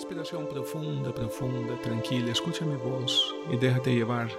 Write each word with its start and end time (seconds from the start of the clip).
respiración 0.00 0.48
profunda, 0.48 1.14
profunda, 1.14 1.78
tranquila. 1.82 2.32
Escucha 2.32 2.64
mi 2.64 2.74
voz 2.76 3.34
y 3.52 3.58
déjate 3.58 3.94
llevar 3.94 4.30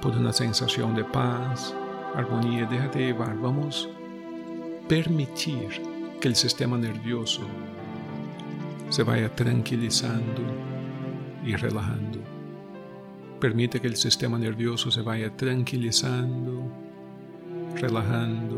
por 0.00 0.16
una 0.16 0.32
sensación 0.32 0.94
de 0.94 1.04
paz, 1.04 1.74
armonía. 2.14 2.64
Déjate 2.64 3.00
llevar. 3.00 3.38
Vamos 3.38 3.86
a 3.86 4.88
permitir 4.88 5.82
que 6.22 6.28
el 6.28 6.36
sistema 6.36 6.78
nervioso 6.78 7.42
se 8.88 9.02
vaya 9.02 9.28
tranquilizando 9.36 10.40
y 11.44 11.54
relajando. 11.54 12.20
Permite 13.38 13.78
que 13.78 13.88
el 13.88 13.96
sistema 13.96 14.38
nervioso 14.38 14.90
se 14.90 15.02
vaya 15.02 15.36
tranquilizando, 15.36 16.62
relajando. 17.74 18.56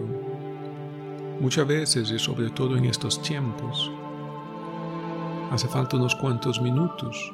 Muchas 1.40 1.66
veces 1.66 2.08
y 2.12 2.20
sobre 2.20 2.50
todo 2.50 2.76
en 2.76 2.84
estos 2.84 3.20
tiempos, 3.20 3.90
hace 5.50 5.68
falta 5.68 5.96
unos 5.96 6.14
cuantos 6.14 6.60
minutos 6.60 7.32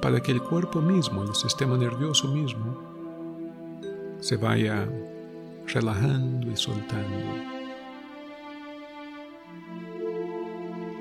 para 0.00 0.20
que 0.20 0.32
el 0.32 0.42
cuerpo 0.42 0.80
mismo, 0.80 1.22
el 1.22 1.34
sistema 1.34 1.76
nervioso 1.76 2.28
mismo, 2.28 2.76
se 4.20 4.36
vaya 4.36 4.88
relajando 5.66 6.50
y 6.50 6.56
soltando. 6.56 7.16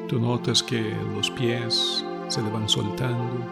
Tú 0.08 0.20
notas 0.20 0.64
que 0.64 0.82
los 1.16 1.30
pies 1.32 2.04
se 2.28 2.42
le 2.42 2.50
van 2.50 2.68
soltando, 2.68 3.46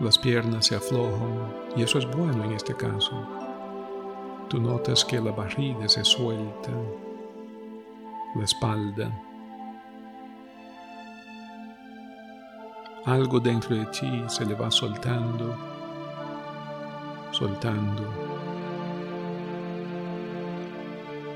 las 0.00 0.18
piernas 0.18 0.66
se 0.66 0.76
aflojan 0.76 1.52
y 1.76 1.82
eso 1.82 1.98
es 1.98 2.10
bueno 2.10 2.44
en 2.44 2.52
este 2.52 2.74
caso. 2.74 3.12
Tú 4.48 4.60
notas 4.60 5.04
que 5.04 5.20
la 5.20 5.32
barriga 5.32 5.88
se 5.88 6.04
suelta, 6.04 6.70
la 8.34 8.44
espalda. 8.44 9.31
Algo 13.04 13.40
dentro 13.40 13.74
de 13.74 13.86
ti 13.86 14.22
se 14.28 14.44
le 14.44 14.54
va 14.54 14.70
soltando, 14.70 15.56
soltando, 17.32 18.04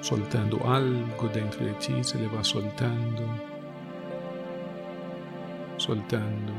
soltando 0.00 0.61
algo 0.64 1.28
dentro 1.34 1.64
de 1.67 1.73
ti 1.75 2.05
se 2.05 2.19
le 2.19 2.28
va 2.28 2.45
soltando 2.45 3.56
soltando. 5.78 6.53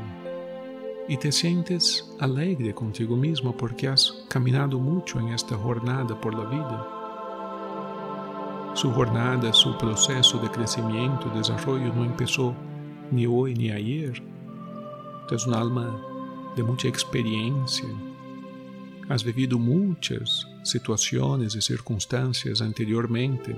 Y 1.08 1.16
te 1.16 1.32
sientes 1.32 2.14
alegre 2.20 2.74
contigo 2.74 3.16
mismo 3.16 3.56
porque 3.56 3.88
has 3.88 4.24
caminado 4.28 4.78
mucho 4.78 5.18
en 5.18 5.28
esta 5.28 5.56
jornada 5.56 6.20
por 6.20 6.34
la 6.34 6.44
vida. 6.44 6.86
Su 8.74 8.92
jornada, 8.92 9.52
su 9.52 9.76
proceso 9.78 10.38
de 10.38 10.50
crecimiento, 10.50 11.30
desarrollo 11.30 11.92
no 11.94 12.04
empezó 12.04 12.54
ni 13.10 13.26
hoy 13.26 13.54
ni 13.54 13.70
ayer. 13.70 14.22
Tú 15.28 15.34
eres 15.34 15.46
un 15.46 15.54
alma 15.54 16.00
de 16.56 16.62
mucha 16.62 16.88
experiencia. 16.88 17.86
Has 19.10 19.22
vivido 19.22 19.58
muchas 19.58 20.48
situaciones 20.62 21.54
y 21.54 21.60
circunstancias 21.60 22.62
anteriormente 22.62 23.54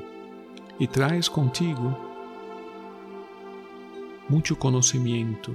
y 0.80 0.88
traes 0.88 1.30
contigo 1.30 1.96
mucho 4.28 4.58
conocimiento, 4.58 5.52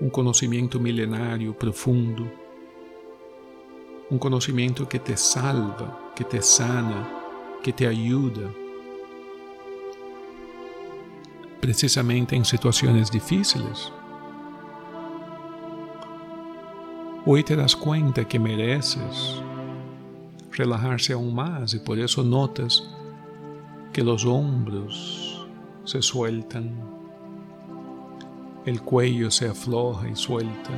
un 0.00 0.10
conocimiento 0.10 0.80
milenario, 0.80 1.56
profundo, 1.56 2.28
un 4.10 4.18
conocimiento 4.18 4.88
que 4.88 4.98
te 4.98 5.16
salva, 5.16 6.12
que 6.16 6.24
te 6.24 6.42
sana, 6.42 7.08
que 7.62 7.72
te 7.72 7.86
ayuda, 7.86 8.50
precisamente 11.60 12.34
en 12.34 12.44
situaciones 12.44 13.12
difíciles. 13.12 13.92
Hoy 17.30 17.44
te 17.44 17.54
das 17.56 17.76
cuenta 17.76 18.26
que 18.26 18.38
mereces 18.38 19.42
relajarse 20.50 21.12
aún 21.12 21.34
más 21.34 21.74
y 21.74 21.78
por 21.78 21.98
eso 21.98 22.24
notas 22.24 22.82
que 23.92 24.02
los 24.02 24.24
hombros 24.24 25.46
se 25.84 26.00
sueltan 26.00 26.72
el 28.64 28.82
cuello 28.82 29.30
se 29.30 29.48
afloja 29.48 30.08
y 30.08 30.16
suelta. 30.16 30.70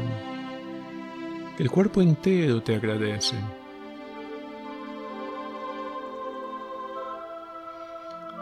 El 1.56 1.70
cuerpo 1.70 2.00
entero 2.00 2.60
te 2.62 2.74
agradece. 2.74 3.36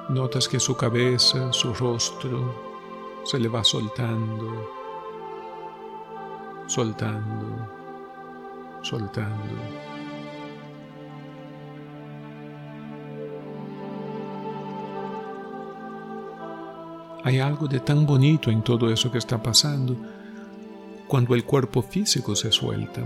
Notas 0.08 0.48
que 0.48 0.58
su 0.58 0.75
cabeza, 0.76 1.52
su 1.52 1.75
rostro 1.75 2.54
se 3.25 3.38
le 3.38 3.48
va 3.48 3.64
soltando, 3.64 4.70
soltando, 6.66 7.78
soltando. 8.83 9.44
Hay 17.25 17.41
algo 17.41 17.67
de 17.67 17.81
tan 17.81 18.06
bonito 18.06 18.50
en 18.50 18.62
todo 18.62 18.91
eso 18.91 19.11
que 19.11 19.19
está 19.19 19.43
pasando 19.43 19.97
cuando 21.06 21.34
el 21.34 21.44
cuerpo 21.44 21.83
físico 21.83 22.34
se 22.37 22.53
suelta. 22.53 23.03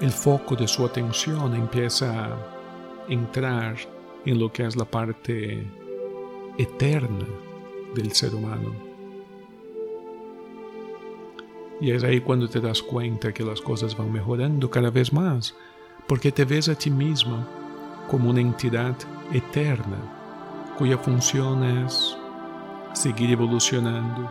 El 0.00 0.10
foco 0.10 0.54
de 0.54 0.68
su 0.68 0.84
atención 0.84 1.54
empieza 1.54 2.26
a 2.26 2.38
entrar 3.08 3.76
en 4.24 4.38
lo 4.38 4.52
que 4.52 4.66
es 4.66 4.76
la 4.76 4.84
parte 4.84 5.66
eterna 6.58 7.26
del 7.94 8.12
ser 8.12 8.34
humano. 8.34 8.83
Y 11.84 11.90
es 11.90 12.02
ahí 12.02 12.22
cuando 12.22 12.48
te 12.48 12.62
das 12.62 12.80
cuenta 12.80 13.34
que 13.34 13.44
las 13.44 13.60
cosas 13.60 13.94
van 13.94 14.10
mejorando 14.10 14.70
cada 14.70 14.88
vez 14.88 15.12
más, 15.12 15.54
porque 16.06 16.32
te 16.32 16.46
ves 16.46 16.70
a 16.70 16.74
ti 16.74 16.90
misma 16.90 17.46
como 18.08 18.30
una 18.30 18.40
entidad 18.40 18.96
eterna 19.34 19.98
cuya 20.78 20.96
función 20.96 21.62
es 21.62 22.16
seguir 22.94 23.32
evolucionando, 23.32 24.30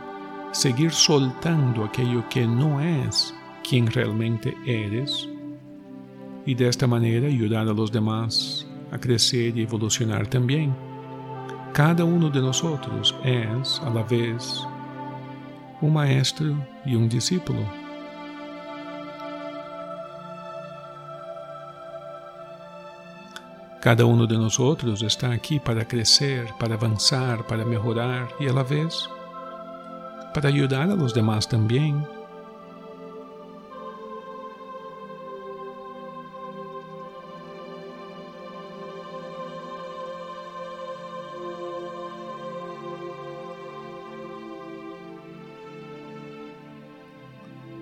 seguir 0.52 0.92
soltando 0.92 1.84
aquello 1.84 2.28
que 2.28 2.48
no 2.48 2.82
es 2.82 3.36
quien 3.70 3.86
realmente 3.86 4.58
eres 4.66 5.30
y 6.48 6.56
de 6.56 6.70
esta 6.70 6.88
manera 6.88 7.28
ayudar 7.28 7.68
a 7.68 7.74
los 7.74 7.92
demás 7.92 8.66
a 8.92 8.98
crecer 8.98 9.56
y 9.56 9.62
evolucionar 9.62 10.26
también. 10.26 10.76
Cada 11.72 12.04
uno 12.04 12.32
de 12.32 12.42
nosotros 12.42 13.14
es 13.24 13.80
a 13.86 13.92
la 13.92 14.02
vez 14.02 14.66
um 15.84 15.90
maestro 15.90 16.66
e 16.86 16.96
um 16.96 17.10
discípulo. 17.10 17.70
Cada 23.82 24.08
um 24.08 24.26
de 24.26 24.38
nós 24.38 24.58
outros 24.60 25.02
está 25.02 25.34
aqui 25.34 25.60
para 25.60 25.84
crescer, 25.84 26.54
para 26.54 26.76
avançar, 26.76 27.44
para 27.44 27.66
melhorar 27.66 28.30
e, 28.40 28.48
à 28.48 28.64
vez, 28.64 29.10
para 30.34 30.48
ajudar 30.48 30.90
a 30.90 30.94
los 30.94 31.12
demás 31.12 31.46
também 31.46 32.02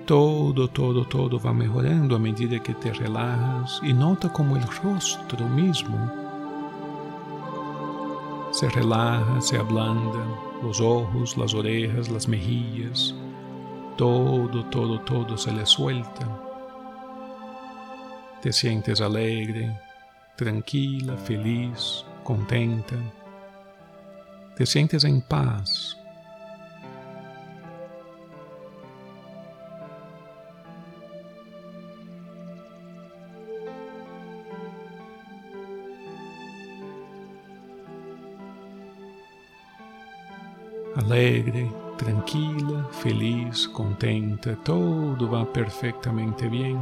Todo, 0.06 0.68
todo, 0.68 1.06
todo 1.06 1.40
va 1.40 1.54
mejorando 1.54 2.16
a 2.16 2.20
medida 2.20 2.60
que 2.60 2.74
te 2.74 2.92
relajas 2.92 3.80
y 3.84 3.94
nota 3.94 4.32
como 4.34 4.58
el 4.58 4.64
rostro 4.84 5.48
mismo 5.48 6.22
se 8.52 8.70
relaja, 8.70 9.40
se 9.40 9.58
ablanda, 9.58 10.26
los 10.62 10.82
ojos, 10.82 11.38
las 11.38 11.54
orejas, 11.54 12.10
las 12.10 12.28
mejillas, 12.28 13.16
todo, 13.98 14.66
todo, 14.66 15.00
todo 15.02 15.38
se 15.38 15.52
le 15.54 15.66
suelta. 15.66 16.28
Te 18.42 18.52
sientes 18.52 19.00
alegre, 19.00 19.80
tranquila, 20.36 21.16
feliz, 21.16 22.06
contenta. 22.24 22.96
Te 24.58 24.66
sientes 24.66 25.06
en 25.06 25.22
paz 25.22 25.98
alegre, 41.12 41.70
tranquila, 41.98 42.88
feliz, 42.92 43.68
contenta, 43.68 44.56
todo 44.64 45.30
va 45.30 45.44
perfectamente 45.52 46.48
bien. 46.48 46.80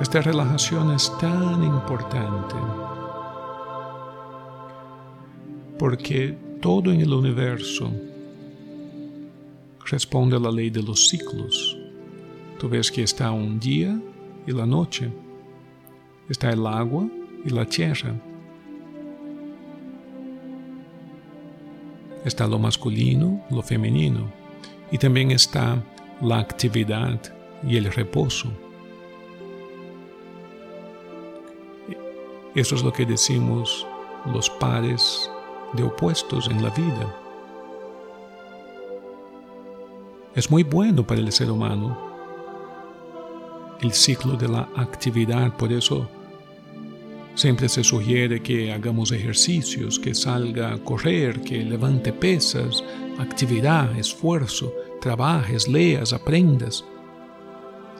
Esta 0.00 0.20
relajación 0.20 0.90
es 0.90 1.10
tan 1.18 1.64
importante 1.64 2.56
porque 5.78 6.36
todo 6.60 6.92
en 6.92 7.00
el 7.00 7.12
universo 7.14 7.90
responde 9.86 10.36
a 10.36 10.40
la 10.40 10.50
ley 10.50 10.68
de 10.68 10.82
los 10.82 11.08
ciclos. 11.08 11.83
Tú 12.64 12.70
ves 12.70 12.90
que 12.90 13.02
está 13.02 13.30
un 13.30 13.60
día 13.60 13.94
y 14.46 14.52
la 14.52 14.64
noche, 14.64 15.12
está 16.30 16.50
el 16.50 16.66
agua 16.66 17.06
y 17.44 17.50
la 17.50 17.66
tierra, 17.66 18.14
está 22.24 22.46
lo 22.46 22.58
masculino, 22.58 23.44
lo 23.50 23.60
femenino, 23.60 24.32
y 24.90 24.96
también 24.96 25.30
está 25.30 25.76
la 26.22 26.38
actividad 26.38 27.20
y 27.68 27.76
el 27.76 27.92
reposo. 27.92 28.50
Eso 32.54 32.76
es 32.76 32.82
lo 32.82 32.94
que 32.94 33.04
decimos 33.04 33.86
los 34.32 34.48
pares 34.48 35.30
de 35.74 35.82
opuestos 35.82 36.48
en 36.48 36.62
la 36.62 36.70
vida. 36.70 37.14
Es 40.34 40.50
muy 40.50 40.62
bueno 40.62 41.06
para 41.06 41.20
el 41.20 41.30
ser 41.30 41.50
humano 41.50 42.13
el 43.84 43.92
ciclo 43.92 44.36
de 44.36 44.48
la 44.48 44.68
actividad, 44.76 45.54
por 45.56 45.72
eso 45.72 46.08
siempre 47.34 47.68
se 47.68 47.84
sugiere 47.84 48.42
que 48.42 48.72
hagamos 48.72 49.12
ejercicios, 49.12 49.98
que 49.98 50.14
salga 50.14 50.72
a 50.72 50.78
correr, 50.78 51.40
que 51.42 51.62
levante 51.62 52.12
pesas, 52.12 52.82
actividad, 53.18 53.96
esfuerzo, 53.98 54.72
trabajes, 55.00 55.68
leas, 55.68 56.12
aprendas. 56.12 56.84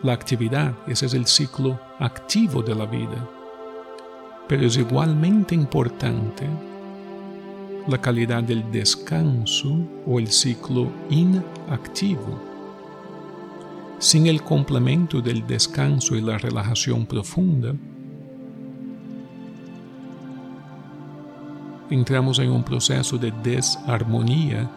La 0.02 0.12
actividad, 0.12 0.74
ese 0.86 1.06
es 1.06 1.14
el 1.14 1.26
ciclo 1.26 1.78
activo 1.98 2.62
de 2.62 2.74
la 2.74 2.86
vida. 2.86 3.28
Pero 4.48 4.66
es 4.66 4.76
igualmente 4.76 5.54
importante 5.54 6.46
la 7.86 8.00
calidad 8.00 8.42
del 8.42 8.70
descanso 8.72 9.76
o 10.06 10.18
el 10.18 10.28
ciclo 10.28 10.90
inactivo. 11.10 12.53
Sin 13.98 14.26
el 14.26 14.42
complemento 14.42 15.20
del 15.20 15.46
descanso 15.46 16.14
y 16.16 16.20
la 16.20 16.36
relajación 16.36 17.06
profunda, 17.06 17.74
entramos 21.90 22.38
en 22.38 22.50
un 22.50 22.62
proceso 22.64 23.16
de 23.18 23.32
desarmonía 23.42 24.70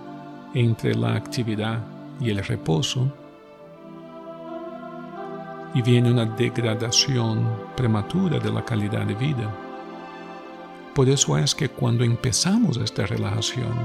entre 0.54 0.96
la 0.96 1.16
actividad 1.16 1.84
y 2.20 2.30
el 2.30 2.44
reposo 2.44 3.12
y 5.74 5.82
viene 5.82 6.12
una 6.12 6.26
degradación 6.26 7.48
prematura 7.76 8.40
de 8.40 8.52
la 8.52 8.64
calidad 8.64 9.06
de 9.06 9.16
vida. 9.16 9.54
Por 10.96 11.10
eso 11.10 11.38
es 11.38 11.54
que 11.54 11.70
cuando 11.70 12.04
empezamos 12.04 12.78
esta 12.78 13.06
relajación, 13.06 13.76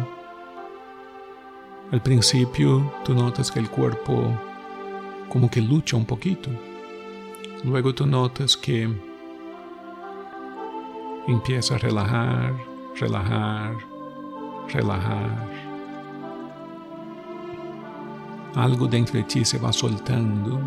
al 1.90 2.02
principio 2.02 2.90
tú 3.04 3.14
notas 3.14 3.50
que 3.50 3.58
el 3.58 3.68
cuerpo 3.68 4.32
como 5.32 5.48
que 5.48 5.62
lucha 5.62 5.96
un 5.96 6.04
poquito. 6.04 6.50
Luego 7.64 7.94
tú 7.94 8.04
notas 8.04 8.54
que 8.54 8.86
empieza 11.26 11.76
a 11.76 11.78
relajar, 11.78 12.54
relajar, 13.00 13.74
relajar. 14.68 15.48
Algo 18.54 18.86
dentro 18.86 19.14
de 19.14 19.24
ti 19.24 19.42
se 19.42 19.58
va 19.58 19.72
soltando 19.72 20.60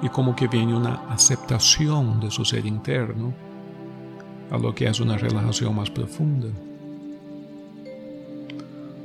y 0.00 0.08
como 0.08 0.34
que 0.34 0.48
viene 0.48 0.74
una 0.74 0.94
aceptación 1.10 2.20
de 2.20 2.30
su 2.30 2.42
ser 2.42 2.64
interno 2.64 3.34
a 4.50 4.56
lo 4.56 4.74
que 4.74 4.86
es 4.86 4.98
una 4.98 5.18
relajación 5.18 5.76
más 5.76 5.90
profunda. 5.90 6.48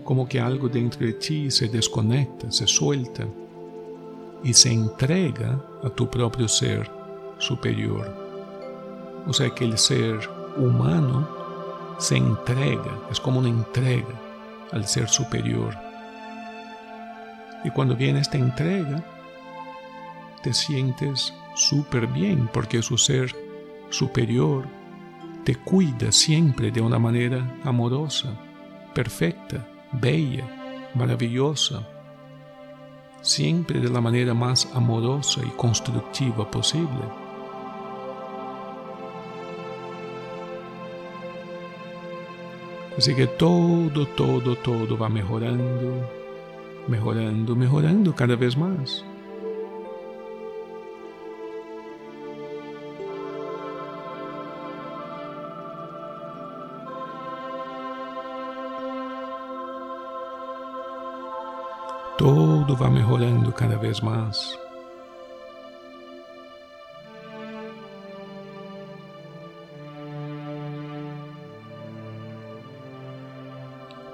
Como 0.06 0.26
que 0.26 0.40
algo 0.40 0.70
dentro 0.70 1.06
de 1.06 1.12
ti 1.12 1.52
se 1.52 1.68
desconecta, 1.68 2.50
se 2.50 2.66
suelta 2.66 3.28
y 4.44 4.54
se 4.54 4.72
entrega 4.72 5.60
a 5.84 5.90
tu 5.90 6.10
propio 6.10 6.48
ser 6.48 6.90
superior. 7.38 8.14
O 9.28 9.34
sea 9.34 9.50
que 9.50 9.66
el 9.66 9.78
ser 9.78 10.30
humano 10.58 11.28
se 11.98 12.18
entrega, 12.18 13.00
es 13.12 13.20
como 13.20 13.40
una 13.40 13.50
entrega 13.50 14.16
al 14.72 14.86
ser 14.88 15.10
superior. 15.10 15.76
Y 17.64 17.70
cuando 17.72 17.96
viene 17.96 18.20
esta 18.20 18.38
entrega, 18.38 19.04
te 20.44 20.54
sientes 20.54 21.34
súper 21.56 22.08
bien 22.08 22.50
porque 22.54 22.82
su 22.82 22.98
ser 22.98 23.36
superior 23.90 24.66
te 25.44 25.56
cuida 25.56 26.12
siempre 26.12 26.72
de 26.72 26.82
una 26.82 27.00
manera 27.00 27.60
amorosa, 27.64 28.30
perfecta, 28.94 29.68
bella, 29.94 30.46
maravillosa, 30.94 31.88
siempre 33.28 33.80
de 33.80 33.90
la 33.90 34.02
manera 34.02 34.34
más 34.34 34.70
amorosa 34.74 35.42
y 35.44 35.50
constructiva 35.58 36.50
posible. 36.50 36.88
Así 42.98 43.14
que 43.14 43.28
todo, 43.28 44.08
todo, 44.08 44.56
todo 44.56 44.98
va 44.98 45.10
mejorando, 45.10 46.10
mejorando, 46.88 47.56
mejorando 47.56 48.16
cada 48.16 48.36
vez 48.36 48.58
más. 48.58 49.06
tudo 62.18 62.76
vai 62.76 62.90
melhorando 62.90 63.52
cada 63.52 63.78
vez 63.78 64.02
mais. 64.02 64.58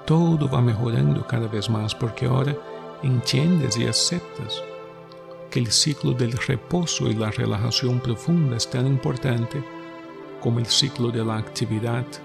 Tudo 0.04 0.46
vai 0.46 0.60
melhorando 0.60 1.24
cada 1.24 1.48
vez 1.48 1.66
mais 1.66 1.94
porque 1.94 2.26
agora 2.26 2.58
entendes 3.02 3.76
e 3.76 3.88
aceitas 3.88 4.62
que 5.50 5.60
o 5.60 5.72
ciclo 5.72 6.12
do 6.12 6.36
repouso 6.46 7.10
e 7.10 7.14
da 7.14 7.30
relaxação 7.30 7.98
profunda 7.98 8.56
é 8.56 8.58
tão 8.58 8.86
importante 8.86 9.64
como 10.40 10.60
o 10.60 10.64
ciclo 10.66 11.10
da 11.10 11.38
atividade 11.38 12.20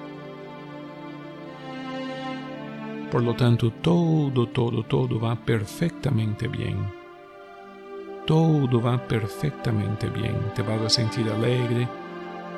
por 3.11 3.23
lo 3.23 3.35
tanto, 3.35 3.71
todo, 3.71 4.47
todo, 4.49 4.83
todo 4.83 5.19
va 5.19 5.35
perfectamente 5.35 6.47
bien. 6.47 6.77
Todo 8.25 8.81
va 8.81 8.97
perfectamente 9.07 10.09
bien. 10.09 10.35
Te 10.53 10.61
vas 10.61 10.81
a 10.81 10.89
sentir 10.89 11.27
alegre, 11.29 11.87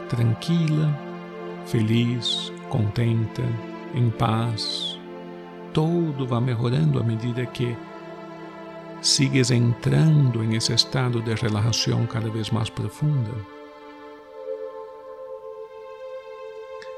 tranquila, 0.10 0.98
feliz, 1.66 2.52
contenta, 2.70 3.44
en 3.94 4.12
paz. 4.12 4.98
Todo 5.72 6.28
va 6.28 6.42
mejorando 6.42 7.00
a 7.00 7.04
medida 7.04 7.46
que 7.54 7.76
sigues 9.00 9.52
entrando 9.52 10.44
en 10.44 10.54
ese 10.54 10.74
estado 10.74 11.22
de 11.22 11.36
relajación 11.36 12.08
cada 12.08 12.30
vez 12.30 12.52
más 12.52 12.70
profunda. 12.70 13.32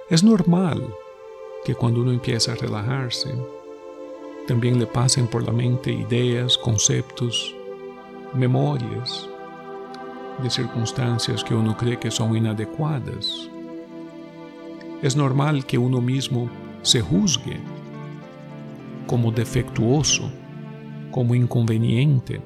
Es 0.09 0.23
normal 0.23 0.83
que 1.65 1.75
cuando 1.75 2.01
uno 2.01 2.11
empieza 2.11 2.53
a 2.53 2.55
relajarse, 2.55 3.33
también 4.47 4.79
le 4.79 4.85
pasen 4.85 5.27
por 5.27 5.43
la 5.43 5.53
mente 5.53 5.91
ideas, 5.91 6.57
conceptos, 6.57 7.55
memorias 8.33 9.29
de 10.41 10.49
circunstancias 10.49 11.43
que 11.43 11.53
uno 11.53 11.77
cree 11.77 11.97
que 11.99 12.11
son 12.11 12.35
inadecuadas. 12.35 13.49
Es 15.01 15.15
normal 15.15 15.65
que 15.65 15.77
uno 15.77 16.01
mismo 16.01 16.49
se 16.81 17.01
juzgue 17.01 17.59
como 19.07 19.31
defectuoso, 19.31 20.29
como 21.11 21.35
inconveniente, 21.35 22.41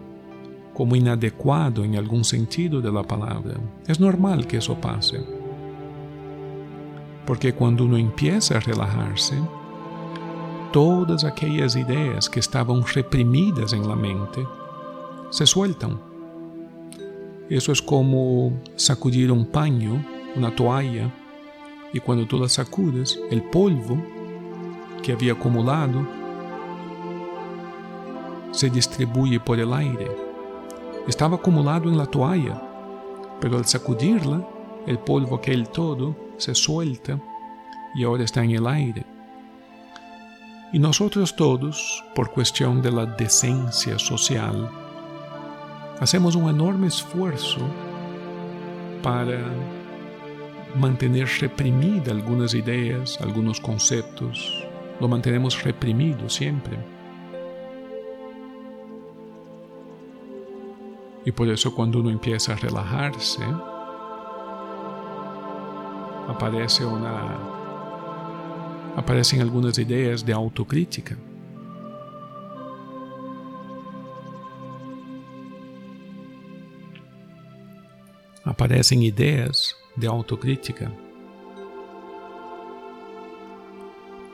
como 0.74 0.96
inadecuado 0.96 1.84
en 1.84 1.96
algún 1.96 2.24
sentido 2.24 2.82
de 2.82 2.92
la 2.92 3.04
palabra. 3.04 3.56
Es 3.88 4.00
normal 4.00 4.46
que 4.46 4.58
eso 4.58 4.80
pase. 4.80 5.37
Porque 7.28 7.54
cuando 7.54 7.84
uno 7.84 7.98
empieza 7.98 8.56
a 8.56 8.62
relajarse, 8.62 9.36
todas 10.72 11.26
aquellas 11.26 11.76
ideas 11.76 12.30
que 12.30 12.40
estaban 12.40 12.82
reprimidas 12.86 13.74
en 13.74 13.86
la 13.86 13.98
mente 13.98 14.48
se 15.30 15.46
sueltan. 15.46 16.00
Eso 17.50 17.74
es 17.74 17.82
como 17.82 18.54
sacudir 18.78 19.30
un 19.30 19.46
paño, 19.46 20.04
una 20.38 20.56
toalla, 20.56 21.14
y 21.92 22.00
cuando 22.00 22.26
tú 22.26 22.40
la 22.40 22.48
sacudes, 22.48 23.20
el 23.30 23.44
polvo 23.44 23.98
que 25.04 25.12
había 25.12 25.34
acumulado 25.34 26.08
se 28.52 28.70
distribuye 28.70 29.40
por 29.40 29.60
el 29.60 29.74
aire. 29.74 30.10
Estaba 31.08 31.36
acumulado 31.36 31.90
en 31.90 31.98
la 31.98 32.06
toalla, 32.06 32.62
pero 33.42 33.58
al 33.58 33.66
sacudirla, 33.66 34.48
el 34.88 34.98
polvo 35.00 35.36
aquel 35.36 35.68
todo 35.70 36.16
se 36.38 36.56
suelta 36.56 37.20
y 37.94 38.04
ahora 38.04 38.24
está 38.24 38.44
en 38.44 38.52
el 38.52 38.66
aire. 38.66 39.06
Y 40.74 40.80
nosotros 40.80 41.36
todos, 41.36 42.04
por 42.16 42.32
cuestión 42.32 42.82
de 42.82 42.92
la 42.92 43.06
decencia 43.06 44.00
social, 44.00 44.70
hacemos 46.00 46.36
un 46.36 46.50
enorme 46.50 46.88
esfuerzo 46.88 47.60
para 49.02 49.40
mantener 50.76 51.28
reprimida 51.40 52.12
algunas 52.12 52.54
ideas, 52.54 53.20
algunos 53.22 53.60
conceptos. 53.60 54.66
Lo 55.00 55.08
mantenemos 55.08 55.64
reprimido 55.64 56.30
siempre. 56.30 56.78
Y 61.26 61.32
por 61.32 61.50
eso 61.50 61.74
cuando 61.76 62.00
uno 62.00 62.10
empieza 62.10 62.54
a 62.54 62.56
relajarse, 62.56 63.44
aparece 66.28 66.84
uma, 66.84 67.58
aparecem 68.96 69.42
algumas 69.42 69.78
ideias 69.78 70.22
de 70.22 70.32
autocrítica. 70.34 71.18
Aparecem 78.44 79.06
ideias 79.06 79.76
de 79.96 80.08
autocrítica. 80.08 80.92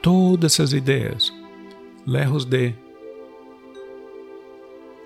Todas 0.01 0.53
essas 0.53 0.73
ideias, 0.73 1.33
lejos 2.05 2.45
de 2.45 2.75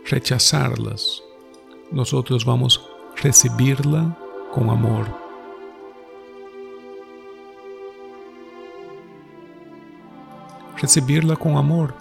rechazá-las, 0.04 1.22
nós 1.92 2.12
vamos 2.44 2.82
recebê-la 3.16 4.16
com 4.52 4.72
amor. 4.72 5.27
Recibirla 10.80 11.36
con 11.36 11.58
amor, 11.58 11.96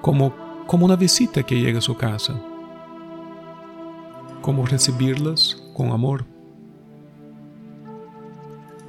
como, 0.00 0.32
como 0.66 0.86
una 0.86 0.96
visita 0.96 1.42
que 1.42 1.60
llega 1.60 1.78
a 1.78 1.82
su 1.82 1.96
casa. 1.96 2.34
Como 4.40 4.66
recibirlas 4.66 5.62
con 5.74 5.90
amor. 5.90 6.24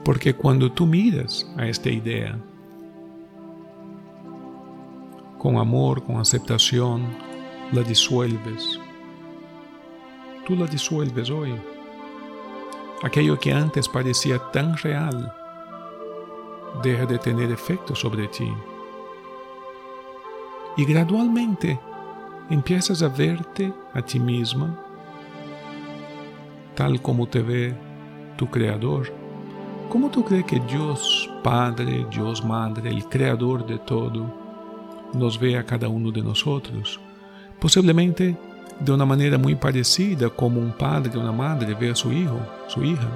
Porque 0.04 0.34
cuando 0.34 0.72
tú 0.72 0.86
miras 0.86 1.50
a 1.58 1.68
esta 1.68 1.90
idea 1.90 2.38
con 5.38 5.58
amor, 5.58 6.04
con 6.04 6.18
aceptación, 6.18 7.06
la 7.72 7.82
disuelves 7.82 8.80
tú 10.46 10.56
la 10.56 10.68
disuelves 10.68 11.30
hoy. 11.30 11.54
Aquello 13.04 13.38
que 13.38 13.52
antes 13.52 13.90
parecía 13.90 14.40
tan 14.52 14.78
real 14.78 15.34
deja 16.84 17.06
de 17.06 17.18
tener 17.18 17.52
efecto 17.52 17.96
sobre 17.96 18.28
ti. 18.28 18.54
Y 20.78 20.86
gradualmente 20.86 21.80
empiezas 22.50 23.02
a 23.02 23.08
verte 23.08 23.74
a 23.94 24.02
ti 24.02 24.20
misma 24.20 24.86
tal 26.76 27.02
como 27.02 27.28
te 27.28 27.42
ve 27.42 27.74
tu 28.38 28.48
Creador. 28.48 29.12
¿Cómo 29.90 30.10
tú 30.10 30.24
crees 30.26 30.46
que 30.46 30.60
Dios 30.60 31.30
Padre, 31.42 32.06
Dios 32.12 32.44
Madre, 32.44 32.90
el 32.90 33.06
Creador 33.06 33.66
de 33.66 33.80
todo, 33.80 34.34
nos 35.14 35.40
ve 35.40 35.58
a 35.58 35.66
cada 35.66 35.88
uno 35.88 36.12
de 36.12 36.22
nosotros? 36.22 37.00
Posiblemente 37.60 38.38
de 38.80 38.92
una 38.92 39.06
manera 39.06 39.38
muy 39.38 39.56
parecida 39.56 40.30
como 40.30 40.60
un 40.60 40.74
padre 40.74 41.18
o 41.18 41.22
una 41.22 41.32
madre 41.32 41.74
ve 41.76 41.92
a 41.92 41.96
su 41.96 42.12
hijo, 42.12 42.38
su 42.68 42.84
hija. 42.84 43.08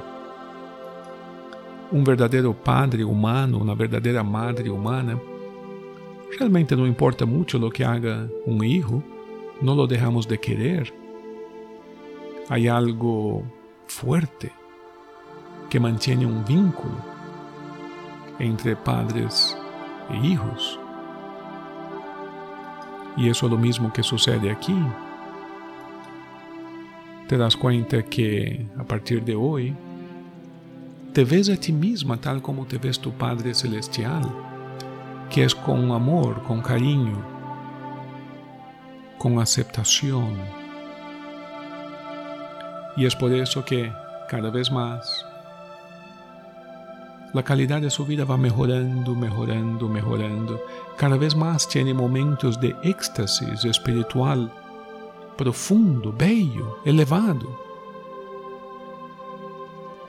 Un 1.91 2.03
verdadero 2.03 2.53
padre 2.53 3.03
humano, 3.03 3.57
una 3.57 3.73
verdadera 3.73 4.23
madre 4.23 4.69
humana, 4.69 5.19
realmente 6.37 6.75
no 6.75 6.85
importa 6.85 7.25
mucho 7.25 7.57
lo 7.57 7.69
que 7.69 7.85
haga 7.85 8.27
un 8.45 8.63
hijo, 8.63 9.03
no 9.61 9.75
lo 9.75 9.87
dejamos 9.87 10.27
de 10.27 10.39
querer. 10.39 10.93
Hay 12.49 12.67
algo 12.67 13.43
fuerte 13.87 14.51
que 15.69 15.79
mantiene 15.79 16.25
un 16.25 16.43
vínculo 16.45 16.97
entre 18.39 18.75
padres 18.75 19.57
e 20.09 20.27
hijos. 20.27 20.79
Y 23.17 23.29
eso 23.29 23.45
es 23.45 23.51
lo 23.51 23.57
mismo 23.57 23.91
que 23.91 24.03
sucede 24.03 24.49
aquí 24.49 24.75
te 27.29 27.37
das 27.37 27.55
cuenta 27.55 28.01
que 28.01 28.65
a 28.75 28.83
partir 28.83 29.23
de 29.23 29.35
hoy 29.35 29.75
te 31.13 31.23
ves 31.23 31.47
a 31.51 31.55
ti 31.55 31.71
misma 31.71 32.17
tal 32.17 32.41
como 32.41 32.65
te 32.65 32.79
ves 32.79 32.99
tu 32.99 33.11
Padre 33.11 33.53
Celestial, 33.53 34.23
que 35.29 35.43
es 35.43 35.53
con 35.53 35.91
amor, 35.91 36.41
con 36.43 36.61
cariño, 36.61 37.23
con 39.17 39.39
aceptación. 39.39 40.35
Y 42.97 43.05
es 43.05 43.15
por 43.15 43.31
eso 43.31 43.63
que 43.63 43.91
cada 44.27 44.49
vez 44.49 44.71
más 44.71 45.25
la 47.33 47.43
calidad 47.43 47.81
de 47.81 47.91
su 47.91 48.05
vida 48.05 48.25
va 48.25 48.37
mejorando, 48.37 49.13
mejorando, 49.13 49.87
mejorando. 49.87 50.59
Cada 50.97 51.15
vez 51.15 51.35
más 51.35 51.67
tiene 51.67 51.93
momentos 51.93 52.59
de 52.59 52.75
éxtasis 52.83 53.65
espiritual 53.65 54.51
profundo, 55.37 56.13
bello, 56.17 56.79
elevado. 56.83 57.47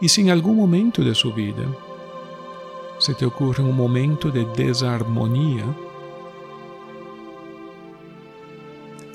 Y 0.00 0.08
si 0.08 0.22
en 0.22 0.30
algún 0.30 0.56
momento 0.56 1.02
de 1.02 1.14
su 1.14 1.32
vida 1.32 1.64
se 3.00 3.14
te 3.14 3.24
ocorre 3.24 3.62
um 3.62 3.72
momento 3.72 4.30
de 4.30 4.44
desarmonia, 4.44 5.64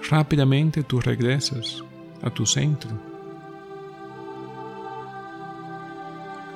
rapidamente 0.09 0.81
tu 0.83 0.99
regressas 0.99 1.83
a 2.23 2.29
tu 2.31 2.45
centro. 2.47 2.89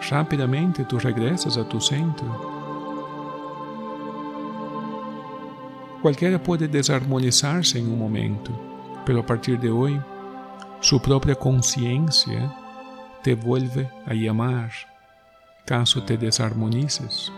Rapidamente 0.09 0.83
tu 0.85 0.97
regressas 0.97 1.55
a 1.55 1.63
tu 1.63 1.79
centro. 1.79 2.25
Qualquer 6.01 6.39
pode 6.39 6.67
desarmonizar-se 6.67 7.77
em 7.77 7.87
um 7.87 7.95
momento, 7.95 8.51
pelo 9.05 9.19
a 9.19 9.23
partir 9.23 9.57
de 9.57 9.69
hoje, 9.69 10.01
sua 10.81 10.99
própria 10.99 11.35
consciência 11.35 12.51
te 13.21 13.35
vuelve 13.35 13.87
a 14.07 14.15
llamar. 14.15 14.88
Caso 15.65 16.03
te 16.03 16.17
desarmonices. 16.17 17.31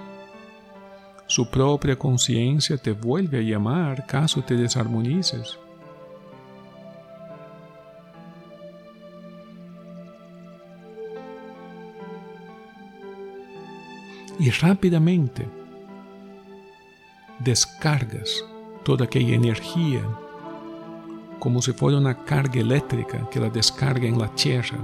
Su 1.28 1.50
propia 1.50 1.98
conciencia 1.98 2.78
te 2.78 2.92
vuelve 2.92 3.40
a 3.40 3.42
llamar 3.42 4.06
caso 4.06 4.44
te 4.44 4.56
desarmonices. 4.56 5.58
Y 14.40 14.50
rápidamente 14.50 15.48
descargas 17.40 18.44
toda 18.84 19.06
aquella 19.06 19.36
energía 19.36 20.02
como 21.40 21.62
si 21.62 21.72
fuera 21.74 21.98
una 21.98 22.24
carga 22.24 22.60
eléctrica 22.60 23.28
que 23.30 23.40
la 23.40 23.50
descarga 23.50 24.06
en 24.06 24.20
la 24.20 24.28
tierra. 24.36 24.78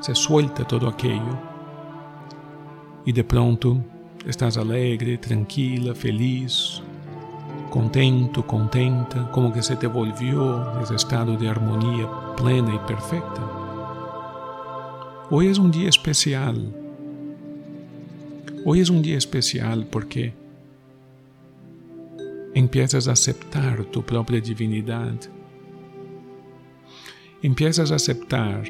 Se 0.00 0.14
suelta 0.14 0.64
todo 0.64 0.88
aquello 0.88 1.53
y 3.04 3.12
de 3.12 3.24
pronto 3.24 3.76
estás 4.26 4.56
alegre, 4.56 5.18
tranquila, 5.18 5.94
feliz, 5.94 6.82
contento, 7.70 8.46
contenta, 8.46 9.30
como 9.30 9.52
que 9.52 9.62
se 9.62 9.76
te 9.76 9.86
volvió 9.86 10.80
ese 10.80 10.94
estado 10.94 11.36
de 11.36 11.48
armonía 11.48 12.08
plena 12.36 12.74
y 12.74 12.78
perfecta. 12.86 13.42
Hoy 15.30 15.48
es 15.48 15.58
un 15.58 15.70
día 15.70 15.88
especial. 15.88 16.72
Hoy 18.64 18.80
es 18.80 18.90
un 18.90 19.02
día 19.02 19.18
especial 19.18 19.86
porque 19.90 20.32
empiezas 22.54 23.08
a 23.08 23.12
aceptar 23.12 23.84
tu 23.86 24.02
propia 24.02 24.40
divinidad 24.40 25.14
empiezas 27.44 27.92
a 27.92 27.96
aceptar 27.96 28.64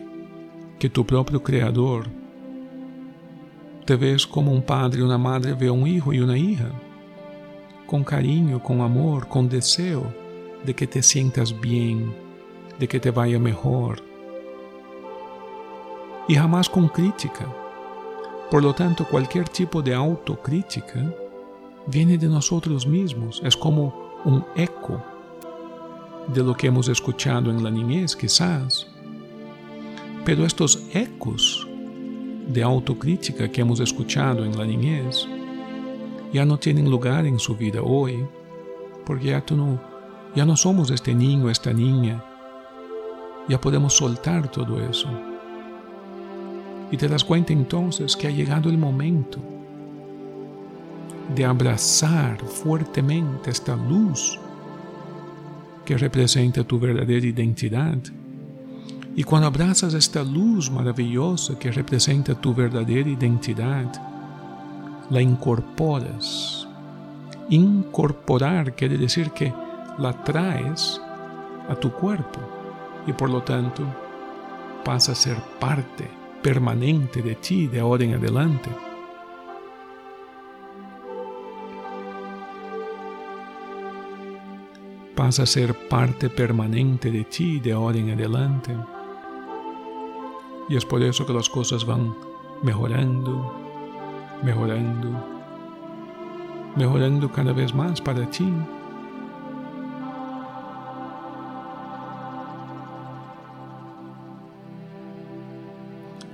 que 0.81 0.91
tu 0.91 1.07
propio 1.07 1.41
Creador 1.41 2.09
te 3.85 3.97
ves 3.97 4.27
como 4.27 4.53
un 4.53 4.63
padre 4.63 5.01
y 5.01 5.03
una 5.03 5.19
madre 5.19 5.53
ve 5.53 5.69
a 5.69 5.73
un 5.73 5.87
hijo 5.87 6.13
y 6.13 6.21
una 6.21 6.39
hija, 6.39 6.71
con 7.87 8.03
cariño, 8.03 8.63
con 8.63 8.81
amor, 8.81 9.29
con 9.29 9.49
deseo 9.49 10.13
de 10.65 10.75
que 10.75 10.87
te 10.87 11.03
sientas 11.03 11.59
bien, 11.61 12.15
de 12.79 12.89
que 12.89 12.99
te 12.99 13.11
vaya 13.11 13.39
mejor, 13.39 14.03
y 16.27 16.35
jamás 16.35 16.69
con 16.71 16.89
crítica. 16.89 17.47
Por 18.51 18.63
lo 18.63 18.75
tanto, 18.75 19.05
cualquier 19.05 19.49
tipo 19.49 19.83
de 19.83 19.95
autocrítica 19.95 21.15
viene 21.87 22.17
de 22.17 22.29
nosotros 22.29 22.87
mismos, 22.87 23.43
es 23.45 23.57
como 23.57 24.21
un 24.25 24.45
eco 24.57 25.03
de 26.29 26.43
lo 26.43 26.55
que 26.55 26.69
hemos 26.69 26.89
escuchado 26.89 27.51
en 27.51 27.63
la 27.63 27.71
niñez 27.71 28.17
quizás, 28.17 28.87
pero 30.25 30.47
estos 30.47 30.87
ecos 30.95 31.69
de 32.49 32.63
autocrítica 32.63 33.51
que 33.51 33.61
hemos 33.61 33.81
escuchado 33.81 34.45
en 34.45 34.57
la 34.57 34.65
niñez 34.65 35.27
ya 36.35 36.45
no 36.45 36.59
tienen 36.59 36.91
lugar 36.91 37.27
en 37.27 37.39
su 37.39 37.57
vida 37.57 37.81
hoy, 37.81 38.27
porque 39.07 39.27
ya, 39.27 39.45
no, 39.51 39.81
ya 40.35 40.45
no 40.45 40.57
somos 40.57 40.91
este 40.91 41.15
niño, 41.15 41.49
esta 41.49 41.73
niña. 41.73 42.25
Ya 43.49 43.61
podemos 43.61 43.93
soltar 43.95 44.51
todo 44.51 44.81
eso. 44.81 45.09
Y 46.91 46.97
te 46.97 47.07
das 47.07 47.23
cuenta 47.23 47.53
entonces 47.53 48.17
que 48.17 48.27
ha 48.27 48.31
llegado 48.31 48.69
el 48.69 48.77
momento 48.77 49.39
de 51.37 51.45
abrazar 51.45 52.41
fuertemente 52.41 53.53
esta 53.53 53.77
luz 53.77 54.37
que 55.85 55.97
representa 55.97 56.65
tu 56.65 56.81
verdadera 56.81 57.27
identidad. 57.27 57.97
Y 59.17 59.23
cuando 59.23 59.47
abrazas 59.47 59.95
esta 59.95 60.25
luz 60.25 60.71
maravillosa 60.71 61.57
que 61.57 61.71
representa 61.71 62.35
tu 62.35 62.53
verdadera 62.53 63.09
identidad, 63.09 63.93
la 65.09 65.23
incorporas. 65.23 66.67
Incorporar 67.49 68.75
quiere 68.75 68.99
decir 68.99 69.31
que 69.31 69.53
la 69.99 70.13
traes 70.25 71.01
a 71.69 71.77
tu 71.77 71.93
cuerpo 71.93 72.41
y 73.07 73.13
por 73.13 73.31
lo 73.31 73.43
tanto 73.43 73.85
pasa 74.85 75.13
a 75.13 75.15
ser 75.15 75.37
parte 75.61 76.09
permanente 76.43 77.23
de 77.23 77.37
ti 77.37 77.69
de 77.69 77.81
ahora 77.81 78.05
en 78.05 78.15
adelante. 78.15 78.71
Pasa 85.15 85.45
a 85.45 85.47
ser 85.47 85.89
parte 85.89 86.29
permanente 86.29 87.13
de 87.13 87.23
ti 87.25 87.61
de 87.61 87.73
ahora 87.73 87.99
en 87.99 88.11
adelante. 88.11 88.75
Y 90.69 90.77
es 90.77 90.85
por 90.85 91.03
eso 91.03 91.27
que 91.27 91.33
las 91.33 91.49
cosas 91.49 91.85
van 91.85 92.15
mejorando, 92.63 93.53
mejorando, 94.43 95.09
mejorando 96.77 97.31
cada 97.31 97.53
vez 97.53 97.75
más 97.75 98.01
para 98.01 98.29
ti. 98.31 98.51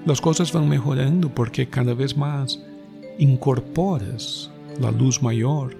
Las 0.06 0.20
cosas 0.20 0.52
van 0.52 0.68
mejorando 0.68 1.28
porque 1.28 1.68
cada 1.68 1.94
vez 1.94 2.16
más 2.16 2.60
incorporas 3.18 4.50
la 4.80 4.90
luz 4.90 5.22
mayor 5.22 5.76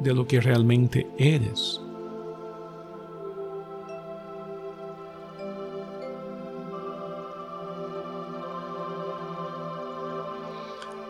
de 0.00 0.14
lo 0.14 0.26
que 0.26 0.40
realmente 0.40 1.06
eres. 1.18 1.80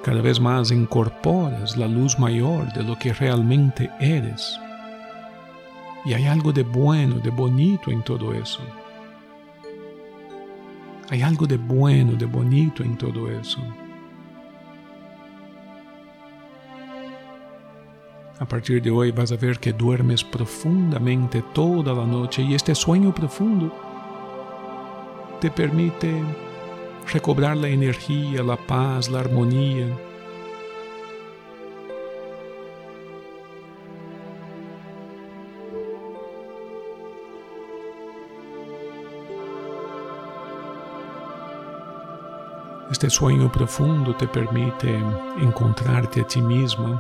Cada 0.09 0.23
vez 0.23 0.41
más 0.41 0.71
incorporas 0.71 1.77
la 1.77 1.87
luz 1.87 2.19
mayor 2.19 2.73
de 2.73 2.83
lo 2.83 2.99
que 2.99 3.13
realmente 3.13 3.91
eres. 4.01 4.59
Y 6.07 6.15
hay 6.15 6.25
algo 6.25 6.51
de 6.51 6.63
bueno, 6.63 7.17
de 7.17 7.29
bonito 7.29 7.91
en 7.91 8.03
todo 8.03 8.33
eso. 8.33 8.63
Hay 11.11 11.21
algo 11.21 11.47
de 11.47 11.59
bueno, 11.59 12.13
de 12.13 12.25
bonito 12.25 12.83
en 12.83 12.97
todo 12.97 13.31
eso. 13.31 13.61
A 18.39 18.47
partir 18.47 18.81
de 18.81 18.91
hoy 18.91 19.13
vas 19.13 19.31
a 19.31 19.37
ver 19.37 19.59
que 19.59 19.75
duermes 19.75 20.25
profundamente 20.25 21.45
toda 21.53 21.93
la 21.93 22.07
noche 22.07 22.41
y 22.41 22.55
este 22.55 22.75
sueño 22.75 23.15
profundo 23.15 23.71
te 25.39 25.51
permite 25.51 26.48
recobrar 27.09 27.57
a 27.57 27.69
energia, 27.69 28.43
a 28.43 28.57
paz, 28.57 29.13
a 29.13 29.19
harmonia. 29.19 29.87
Este 42.91 43.11
sonho 43.11 43.49
profundo 43.51 44.15
te 44.15 44.27
permite 44.27 44.89
encontrar-te 45.41 46.21
a 46.21 46.25
ti 46.25 46.41
mesmo 46.41 46.99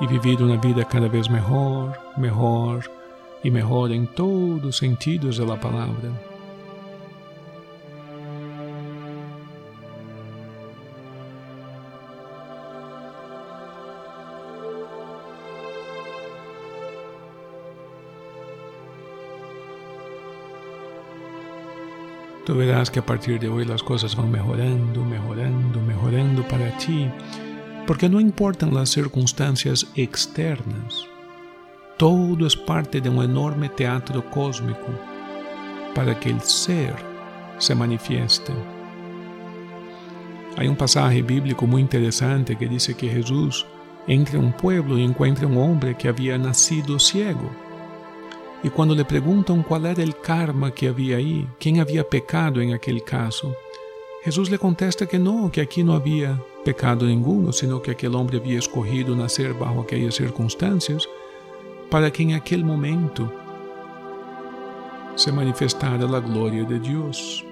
e 0.00 0.06
viver 0.06 0.40
uma 0.40 0.56
vida 0.56 0.84
cada 0.84 1.08
vez 1.08 1.28
melhor, 1.28 1.96
melhor 2.16 2.82
e 3.44 3.50
melhor 3.50 3.90
em 3.90 4.06
todos 4.06 4.64
os 4.64 4.78
sentidos 4.78 5.38
da 5.38 5.56
palavra. 5.56 6.29
Verás 22.54 22.90
que 22.90 22.98
a 22.98 23.06
partir 23.06 23.38
de 23.38 23.48
hoy 23.48 23.64
las 23.64 23.82
cosas 23.82 24.16
van 24.16 24.30
mejorando, 24.30 25.04
mejorando, 25.04 25.80
mejorando 25.80 26.46
para 26.48 26.76
ti, 26.78 27.08
porque 27.86 28.08
no 28.08 28.18
importan 28.18 28.74
las 28.74 28.90
circunstancias 28.90 29.86
externas. 29.94 31.06
Todo 31.96 32.46
es 32.46 32.56
parte 32.56 33.00
de 33.00 33.08
un 33.08 33.22
enorme 33.22 33.68
teatro 33.68 34.28
cósmico 34.30 34.88
para 35.94 36.18
que 36.18 36.30
el 36.30 36.40
ser 36.40 36.96
se 37.58 37.74
manifieste. 37.74 38.52
Hay 40.56 40.66
un 40.66 40.76
pasaje 40.76 41.22
bíblico 41.22 41.66
muy 41.68 41.80
interesante 41.80 42.56
que 42.56 42.66
dice 42.66 42.96
que 42.96 43.08
Jesús 43.08 43.64
entra 44.08 44.38
en 44.38 44.46
un 44.46 44.52
pueblo 44.52 44.98
y 44.98 45.04
encuentra 45.04 45.46
un 45.46 45.56
hombre 45.56 45.96
que 45.96 46.08
había 46.08 46.36
nacido 46.36 46.98
ciego 46.98 47.69
E 48.62 48.68
quando 48.68 48.94
lhe 48.94 49.04
perguntam 49.04 49.62
qual 49.62 49.84
era 49.86 50.02
o 50.02 50.14
karma 50.14 50.70
que 50.70 50.86
havia 50.86 51.16
aí, 51.16 51.46
quem 51.58 51.80
havia 51.80 52.04
pecado 52.04 52.62
em 52.62 52.74
aquele 52.74 53.00
caso, 53.00 53.54
Jesus 54.22 54.48
lhe 54.48 54.58
contesta 54.58 55.06
que 55.06 55.18
não, 55.18 55.48
que 55.48 55.62
aqui 55.62 55.82
não 55.82 55.94
havia 55.94 56.38
pecado 56.62 57.06
nenhum, 57.06 57.50
senão 57.52 57.80
que 57.80 57.90
aquele 57.90 58.14
homem 58.16 58.36
havia 58.36 58.58
escorrido 58.58 59.16
nascer 59.16 59.54
bajo 59.54 59.80
aquelas 59.80 60.14
circunstâncias, 60.14 61.08
para 61.90 62.10
que 62.10 62.22
em 62.22 62.34
aquele 62.34 62.62
momento 62.62 63.32
se 65.16 65.32
manifestara 65.32 66.04
a 66.04 66.20
glória 66.20 66.64
de 66.64 66.78
Deus. 66.78 67.44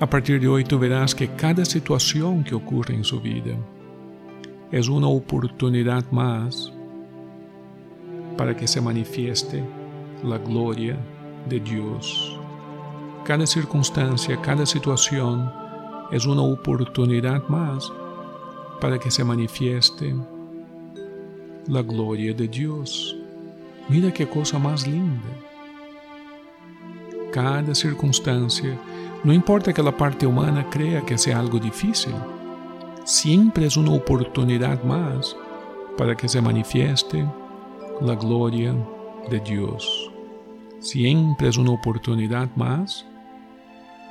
A 0.00 0.06
partir 0.06 0.38
de 0.38 0.46
hoje, 0.46 0.66
tu 0.66 0.78
verás 0.78 1.12
que 1.12 1.26
cada 1.26 1.64
situação 1.64 2.44
que 2.44 2.54
ocorre 2.54 2.94
em 2.94 3.02
sua 3.02 3.20
vida 3.20 3.58
es 4.74 4.88
una 4.88 5.06
oportunidad 5.06 6.04
más 6.10 6.72
para 8.36 8.56
que 8.56 8.66
se 8.66 8.80
manifieste 8.80 9.62
la 10.24 10.36
gloria 10.36 10.98
de 11.48 11.60
Dios. 11.60 12.36
Cada 13.24 13.46
circunstancia, 13.46 14.36
cada 14.42 14.66
situación 14.66 15.48
es 16.10 16.26
una 16.26 16.42
oportunidad 16.42 17.46
más 17.46 17.92
para 18.80 18.98
que 18.98 19.12
se 19.12 19.22
manifieste 19.22 20.12
la 21.68 21.82
gloria 21.82 22.34
de 22.34 22.48
Dios. 22.48 23.16
Mira 23.88 24.12
qué 24.12 24.28
cosa 24.28 24.58
más 24.58 24.88
linda. 24.88 25.30
Cada 27.30 27.76
circunstancia, 27.76 28.76
no 29.22 29.32
importa 29.32 29.72
que 29.72 29.84
la 29.84 29.96
parte 29.96 30.26
humana 30.26 30.68
crea 30.68 31.02
que 31.02 31.16
sea 31.16 31.38
algo 31.38 31.60
difícil, 31.60 32.14
siempre 33.04 33.66
es 33.66 33.76
una 33.76 33.92
oportunidad 33.92 34.82
más 34.82 35.36
para 35.98 36.16
que 36.16 36.26
se 36.26 36.40
manifieste 36.40 37.24
la 38.00 38.14
gloria 38.14 38.74
de 39.30 39.40
Dios. 39.40 40.10
Siempre 40.80 41.48
es 41.48 41.58
una 41.58 41.72
oportunidad 41.72 42.48
más 42.56 43.06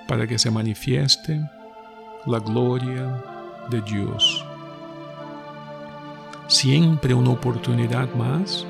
para 0.08 0.27
que 0.27 0.38
se 0.38 0.51
manifieste 0.51 1.41
la 2.27 2.39
gloria 2.39 3.23
de 3.69 3.82
Dios. 3.82 4.45
Siempre 6.47 7.15
una 7.15 7.32
oportunidad 7.32 8.13
más 8.13 8.65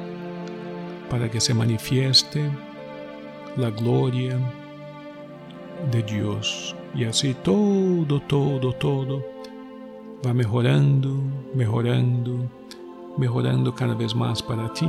para 1.09 1.29
que 1.29 1.41
se 1.41 1.53
manifieste 1.53 2.49
la 3.57 3.69
gloria 3.69 4.39
de 5.91 6.01
Dios. 6.01 6.75
Y 6.95 7.03
así 7.03 7.33
todo, 7.43 8.21
todo, 8.21 8.73
todo 8.73 9.32
va 10.25 10.33
mejorando, 10.33 11.21
mejorando, 11.53 12.49
mejorando 13.17 13.75
cada 13.75 13.93
vez 13.93 14.15
más 14.15 14.41
para 14.41 14.71
ti. 14.73 14.87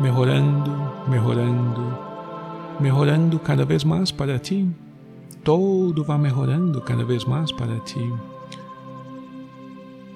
Mejorando, 0.00 1.04
mejorando, 1.08 2.76
mejorando 2.78 3.42
cada 3.42 3.64
vez 3.64 3.86
más 3.86 4.12
para 4.12 4.38
ti. 4.40 4.66
Todo 5.42 6.04
va 6.04 6.18
mejorando 6.18 6.84
cada 6.84 7.04
vez 7.04 7.26
más 7.26 7.52
para 7.52 7.82
ti. 7.84 8.00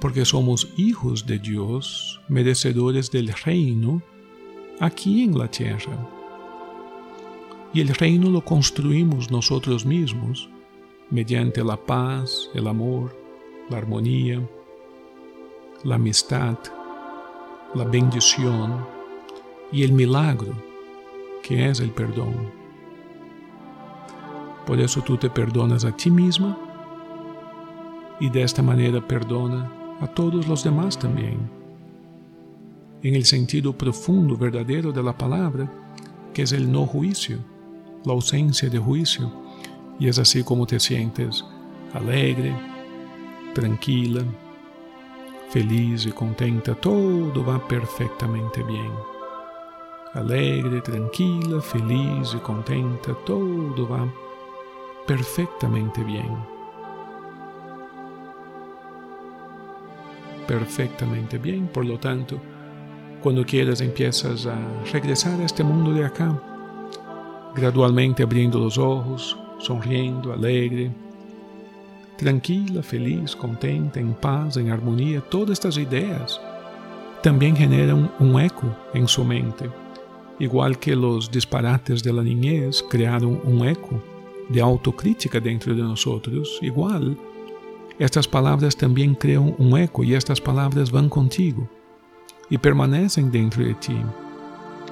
Porque 0.01 0.25
somos 0.25 0.69
hijos 0.77 1.27
de 1.27 1.39
Dios, 1.39 2.21
merecedores 2.29 3.11
del 3.11 3.29
reino 3.29 4.03
aquí 4.79 5.25
en 5.25 5.39
la 5.39 5.49
tierra. 5.51 5.97
Y 7.73 7.81
el 7.81 7.89
reino 7.89 8.29
lo 8.31 8.43
construimos 8.43 9.31
nosotros 9.31 9.87
mismos 9.87 10.49
mediante 11.11 11.63
la 11.63 11.77
paz, 11.77 12.51
el 12.55 12.67
amor, 12.67 13.17
la 13.69 13.79
armonía, 13.79 14.41
la 15.85 15.97
amistad, 15.97 16.59
la 17.75 17.85
bendición 17.85 18.85
y 19.71 19.83
el 19.83 19.93
milagro 19.93 20.53
que 21.43 21.69
es 21.69 21.81
el 21.81 21.91
perdón. 21.91 22.35
Por 24.67 24.81
eso 24.81 25.01
tú 25.01 25.17
te 25.17 25.31
perdonas 25.31 25.85
a 25.85 25.93
ti 25.93 26.11
misma 26.11 26.59
y 28.19 28.29
de 28.31 28.43
esta 28.43 28.63
manera 28.63 29.07
perdona 29.07 29.71
a 30.01 30.07
todos 30.09 30.49
los 30.49 30.65
demás 30.65 30.99
también. 30.99 31.39
En 33.03 33.15
el 33.15 33.25
sentido 33.25 33.73
profundo, 33.73 34.37
verdadero 34.37 34.91
de 34.91 35.03
la 35.03 35.17
palabra, 35.17 35.71
que 36.35 36.43
es 36.43 36.53
el 36.53 36.71
no 36.71 36.85
juicio, 36.87 37.39
la 38.05 38.13
ausencia 38.13 38.69
de 38.69 38.79
juicio. 38.79 39.46
Y 39.99 40.09
es 40.09 40.19
así 40.19 40.45
como 40.45 40.67
te 40.67 40.79
sientes 40.79 41.45
alegre, 41.95 42.55
tranquila, 43.55 44.23
feliz 45.51 46.07
y 46.07 46.13
contenta. 46.13 46.75
Todo 46.75 47.45
va 47.45 47.67
perfectamente 47.67 48.63
bien. 48.63 48.93
Alegre, 50.15 50.81
tranquila, 50.83 51.61
feliz 51.61 52.35
y 52.35 52.39
contenta. 52.39 53.15
Todo 53.25 53.89
va 53.89 54.07
perfectamente 55.07 56.03
bien. 56.05 56.57
perfectamente 60.47 61.39
bien. 61.39 61.67
Por 61.69 61.85
lo 61.85 61.99
tanto, 61.99 62.41
cuando 63.23 63.45
quieras 63.45 63.81
empiezas 63.81 64.47
a 64.47 64.57
regresar 64.93 65.41
a 65.41 65.45
este 65.45 65.65
mundo 65.65 65.93
de 65.93 66.05
acá, 66.05 66.41
gradualmente 67.55 68.23
abriendo 68.23 68.59
los 68.59 68.79
ojos, 68.79 69.37
sonriendo, 69.59 70.33
alegre, 70.33 70.91
tranquila, 72.17 72.83
feliz, 72.83 73.35
contente, 73.35 74.01
em 74.01 74.13
paz, 74.13 74.57
em 74.57 74.71
harmonia, 74.71 75.21
todas 75.21 75.59
estas 75.59 75.77
ideias 75.77 76.41
também 77.23 77.55
generam 77.55 78.11
um 78.21 78.39
eco 78.39 78.75
em 78.95 79.07
sua 79.07 79.25
mente. 79.25 79.69
Igual 80.39 80.75
que 80.75 80.95
os 80.95 81.29
disparates 81.29 82.03
da 82.03 82.13
niñez 82.13 82.83
criaram 82.83 83.41
um 83.45 83.65
eco 83.65 84.01
de 84.51 84.61
autocrítica 84.61 85.41
dentro 85.41 85.75
de 85.75 85.83
nós, 85.83 86.05
igual 86.63 87.01
estas 87.99 88.27
palavras 88.27 88.75
também 88.75 89.15
criam 89.15 89.57
um 89.59 89.77
eco 89.77 90.05
e 90.05 90.15
estas 90.15 90.39
palavras 90.39 90.91
vão 90.91 91.09
contigo 91.09 91.69
e 92.51 92.59
permanecem 92.59 93.29
dentro 93.29 93.65
de 93.65 93.75
ti. 93.75 94.07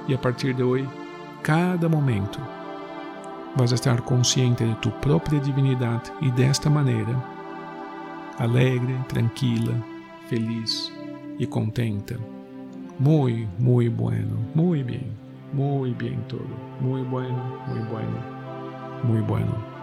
E 0.07 0.13
a 0.13 0.17
partir 0.17 0.53
de 0.53 0.63
hoje, 0.63 0.89
cada 1.43 1.87
momento 1.87 2.39
Vais 3.55 3.71
estar 3.71 4.01
consciente 4.01 4.65
de 4.65 4.75
tua 4.75 4.91
própria 4.93 5.39
divinidade 5.39 6.11
e 6.21 6.29
desta 6.31 6.69
maneira, 6.69 7.15
alegre, 8.37 8.97
tranquila, 9.07 9.73
feliz 10.27 10.91
e 11.39 11.45
contenta. 11.45 12.19
Muito, 12.99 13.49
muito 13.57 13.91
bueno, 13.95 14.37
muito 14.53 14.85
bem, 14.85 15.07
muito 15.53 15.97
bem 15.97 16.19
todo. 16.27 16.49
Muito 16.81 17.09
bueno, 17.09 17.61
muito 17.67 17.89
bueno, 17.89 18.19
muito 19.05 19.25
bueno. 19.25 19.74